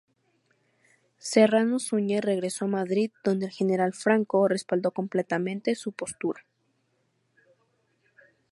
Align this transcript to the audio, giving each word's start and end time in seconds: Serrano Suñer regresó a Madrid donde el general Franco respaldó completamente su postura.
Serrano 1.19 1.77
Suñer 1.77 2.25
regresó 2.25 2.65
a 2.65 2.69
Madrid 2.69 3.11
donde 3.23 3.45
el 3.45 3.51
general 3.51 3.93
Franco 3.93 4.47
respaldó 4.47 4.89
completamente 4.89 5.75
su 5.75 5.91
postura. 5.91 6.43